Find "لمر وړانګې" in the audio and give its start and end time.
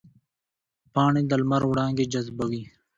1.41-2.05